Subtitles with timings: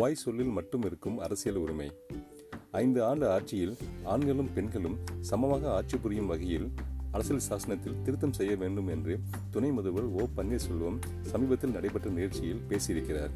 [0.00, 1.88] வாய் சொல்லில் மட்டும் இருக்கும் அரசியல் உரிமை.
[2.82, 3.74] ஐந்து ஆண்டு ஆட்சியில்
[4.12, 6.68] ஆண்களும் பெண்களும் சமமாக ஆட்சி புரியும் வகையில்
[7.12, 9.14] அரசியல் சாசனத்தில் திருத்தம் செய்ய வேண்டும் என்று
[9.50, 13.34] துணை முதல்வர் ஓ பன்னீர்செல்வம் சமீபத்தில் நடைபெற்ற நிகழ்ச்சியில் பேசியிருக்கிறார்.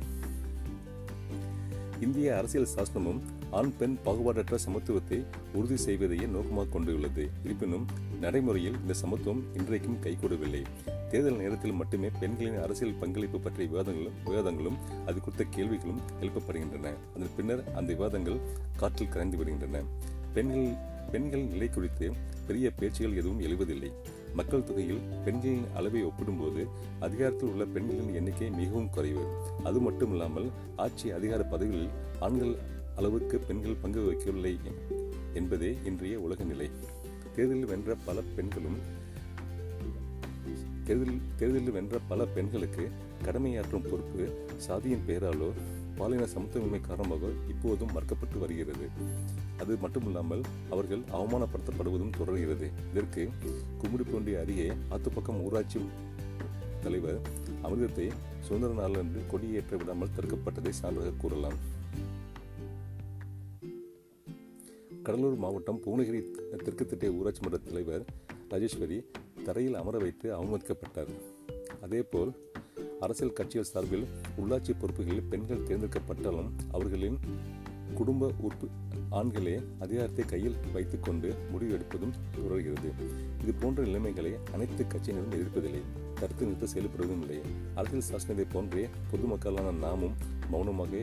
[2.05, 3.20] இந்திய அரசியல் சாசனமும்
[3.50, 5.18] ஆண் பெண் பாகுபாடற்ற சமத்துவத்தை
[5.55, 7.25] உறுதி செய்வதையே நோக்கமாக கொண்டுள்ளது.
[7.45, 7.87] இருப்பினும்
[8.20, 10.62] நடைமுறையில் இந்த சமத்துவம் இன்றைக்கும் கைகூடவில்லை.
[11.11, 16.87] தேர்தல் நேரத்தில் மட்டுமே பெண்களின் அரசியல் பங்களிப்பு பற்றிய விவாதங்களும் விவாதங்களும் அது குறித்த கேள்விகளும் எழுப்பப்படுகின்றன.
[17.14, 18.41] அதன் பின்னர் அந்த விவாதங்கள்
[18.77, 19.83] காற்றில் கரைந்து விடுகின்றன.
[20.34, 20.69] பெண்கள்
[21.12, 22.06] பெண்களின் நிலை குறித்து
[22.47, 23.91] பெரிய பேச்சுகள் எதுவும் எழுவதில்லை.
[24.38, 26.62] மக்கள் தொகையில் பெண்களின் அளவை ஒப்பிடும்போது
[27.01, 29.25] அதிகாரத்தில் உள்ள பெண்களின் எண்ணிக்கை மிகவும் குறைவு.
[29.65, 30.48] அது மட்டுமில்லாமல்
[30.84, 32.55] ஆட்சி அதிகார பதவிகளில் ஆண்கள்
[32.97, 34.55] அளவுக்கு பெண்கள் பங்கு வகிக்கவில்லை
[35.41, 36.69] என்பதே இன்றைய உலக நிலை
[37.37, 38.78] தேர்தலில் வென்ற பல பெண்களும்
[40.87, 42.84] தேர்தலில் தேர்தலில் வென்ற பல பெண்களுக்கு
[43.25, 44.25] கடமையாற்றும் பொறுப்பு
[44.67, 45.51] சாதியின் பெயராலோ
[45.98, 48.86] பாலின சமத்துவமின்மை காரணமாக இப்போதும் மறுக்கப்பட்டு வருகிறது.
[49.62, 52.66] அது மட்டுமில்லாமல் அவர்கள் அவமானப்படுத்தப்படுவதும் தொடர்கிறது.
[52.91, 53.22] இதற்கு
[53.80, 55.80] கும்மிடிப்பூண்டி அருகே ஆத்துப்பக்கம் ஊராட்சி
[56.83, 57.20] தலைவர்
[57.66, 58.06] அமிர்தத்தை
[58.46, 61.58] சுதந்திர நாளன்று கொடியேற்ற விடாமல் தடுக்கப்பட்டதை சான்றாக கூறலாம்.
[65.06, 66.20] கடலூர் மாவட்டம் பூனகிரி
[66.64, 68.05] தெற்கு திட்டை ஊராட்சி மன்ற தலைவர்
[68.48, 68.98] ராஜேஸ்வரி
[69.44, 71.11] தரையில் அமர வைத்து அவமதிக்கப்பட்டார்.
[71.80, 72.33] அதேபோல்
[73.00, 74.06] அரசியல் கட்சிகள் சார்பில்
[74.41, 77.18] உள்ளாட்சி பொறுப்புகளில் பெண்கள் தேர்ந்தெடுக்கப்பட்டாலும் அவர்களின்
[77.98, 78.67] குடும்ப உறுப்பு
[79.19, 82.89] ஆண்களே அதிகாரத்தை கையில் வைத்துக்கொண்டு முடிவு எடுப்பதும் தொடர்கிறது
[83.42, 85.83] இது போன்ற நிலைமைகளை அனைத்து கட்சியினரும் எதிர்ப்பதில்லை.
[86.20, 87.39] தடுத்து நிறுத்த செயல்படுவதும் இல்லை.
[87.75, 90.17] அரசியல் சாசனத்தை போன்றே பொதுமக்களான நாமும்
[90.51, 91.03] மௌனமாக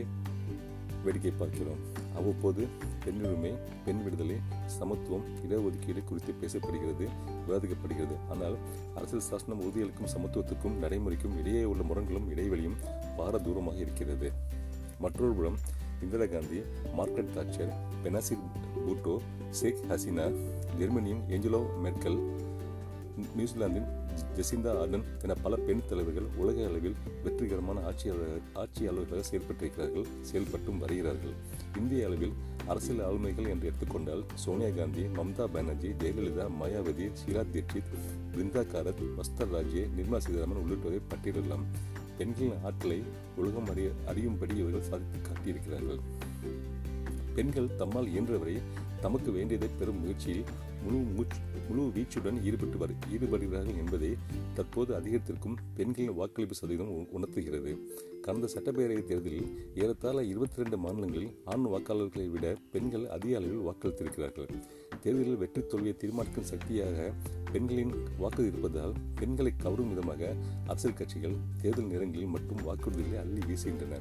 [1.04, 1.80] வேடிக்கை பார்க்கிறோம்.
[2.18, 2.62] அவ்வப்போது
[3.04, 3.52] பெண்ணுரிமை
[3.84, 4.36] பெண் விடுதலை
[4.78, 7.06] சமத்துவம் இடஒதுக்கீடு குறித்து பேசப்படுகிறது
[7.46, 8.16] விவாதிக்கப்படுகிறது.
[8.30, 8.56] ஆனால்
[8.94, 12.80] அரசியல் சாசனம் உறுதியளிக்கும் சமத்துவத்துக்கும் நடைமுறைக்கும் இடையே உள்ள முரண்களும் இடைவெளியும்
[13.16, 14.30] பார தூரமாக இருக்கிறது.
[14.98, 15.58] மற்றொரு புறம்
[16.02, 16.60] இந்திரா காந்தி
[16.98, 17.72] மார்க்கெட் தாட்சர்
[18.04, 18.46] பெனாசிர்
[18.84, 19.14] பூட்டோ
[19.60, 20.26] ஷேக் ஹசீனா
[20.78, 22.18] ஜெர்மனியின் ஏஞ்சலோ மெர்க்கல்
[23.36, 23.88] நியூசிலாந்தின்
[24.36, 31.34] ஜெசிந்தா ஆர்டன் என பல பெண் தலைவர்கள் உலக அளவில் வெற்றிகரமான ஆட்சியாளர்கள் ஆட்சியாளர்களாக செயல்பட்டிருக்கிறார்கள் செயல்பட்டும் வருகிறார்கள்.
[31.78, 32.34] இந்திய அளவில்
[32.66, 37.92] அரசியல் ஆளுமைகள் என்று எடுத்துக்கொண்டால் சோனியா காந்தி மம்தா பானர்ஜி ஜெயலலிதா மாயாவதி ஷீலா தீட்சித்
[38.32, 41.66] பிருந்தா காரத் வஸ்தர் ராஜே நிர்மலா சீதாராமன் உள்ளிட்டோரை பட்டியலிடலாம்.
[42.22, 43.02] பெண்களின் ஆற்றலை
[43.36, 46.00] உலகம் அறிய அறியும்படி இவர்கள் சாதித்து காட்டியிருக்கிறார்கள்.
[47.34, 48.60] பெண்கள் தம்மால் இயன்றவரை
[49.00, 50.44] தமக்கு வேண்டியதை பெறும் முயற்சியில்
[50.84, 51.38] முழு மூச்சு
[51.68, 54.16] முழு வீச்சுடன் ஈடுபட்டு வரு ஈடுபடுகிறார்கள் என்பதை
[54.54, 57.78] தற்போது அதிகரித்திருக்கும் பெண்களின் வாக்களிப்பு சதவீதம் உணர்த்துகிறது.
[58.22, 64.48] கடந்த சட்டப்பேரவைத் தேர்தலில் ஏறத்தாழ இருபத்தி ரெண்டு மாநிலங்களில் ஆண் வாக்காளர்களை விட பெண்கள் அதிக அளவில் வாக்களித்திருக்கிறார்கள்.
[65.02, 67.12] தேர்தலில் வெற்றி தோல்வியை தீர்மானிக்கும் சக்தியாக
[67.52, 70.34] பெண்களின் வாக்கு இருப்பதால் பெண்களை கவரும் விதமாக
[70.66, 73.98] அரசியல் கட்சிகள் தேர்தல் நேரங்களில் மட்டும் வாக்குறுதிகளை அள்ளி வீசுகின்றன.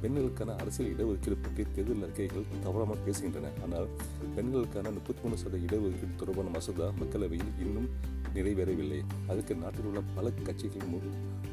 [0.00, 3.46] பெண்களுக்கான அரசியல் இடஒதுக்கீடு பற்றி தேர்தல் அறிக்கைகள் தவறாமல் பேசுகின்றன.
[3.62, 3.88] ஆனால்
[4.34, 7.88] பெண்களுக்கான முப்பத்தி மூணு சதவீத இடஒதுக்கீடு தொடர்பான மசோதா மக்களவையில் இன்னும்
[8.34, 9.00] நிறைவேறவில்லை.
[9.28, 10.88] அதற்கு நாட்டில் உள்ள பல கட்சிகள்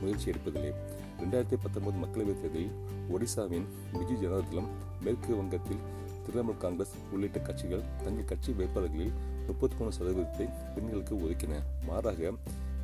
[0.02, 0.72] முயற்சி எடுப்பதில்லை.
[1.20, 2.76] ரெண்டாயிரத்தி பத்தொன்பது மக்களவைத் தேர்தலில்
[3.14, 4.72] ஒடிசாவின் பிஜு ஜனதாதளம்
[5.04, 5.84] மேற்கு வங்கத்தில்
[6.25, 9.12] திரிணாமுல் காங்கிரஸ் உள்ளிட்ட கட்சிகள் தங்கள் கட்சி வேட்பாளர்களில்
[9.47, 11.56] முப்பத்தி மூணு சதவீதத்தை பெண்களுக்கு ஒதுக்கின.
[11.86, 12.31] மாறாக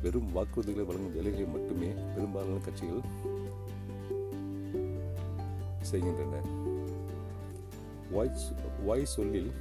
[0.02, 3.04] வெறும் வாக்குறுதிகளை வழங்கும் வேலைகளை மட்டுமே பெரும்பாலான கட்சிகள்
[5.80, 6.40] செய்கின்றன.
[8.84, 9.52] வாய் சொல்லில்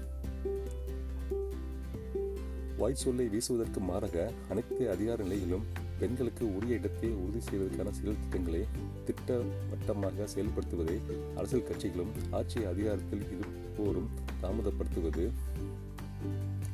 [2.82, 5.66] வாய் சொல்லை வீசுவதற்கு மாறாக அனைத்து அதிகார நிலையிலும்
[6.00, 8.62] பெண்களுக்கு உரிய இடத்தை உறுதி செய்வதற்கான செயல் திட்டங்களை
[9.06, 10.98] திட்டவட்டமாக செயல்படுத்துவதை
[11.36, 14.10] அரசியல் கட்சிகளும் ஆட்சி அதிகாரத்தில் இருப்போரும்
[14.44, 15.26] தாமதப்படுத்துவது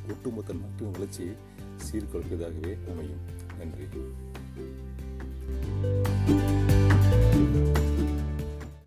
[0.10, 1.36] ஒட்டுமொத்த நாட்டின் வளர்ச்சியை
[1.88, 3.24] சீர்குலைப்பதாகவே அமையும்.
[3.60, 3.88] நன்றி.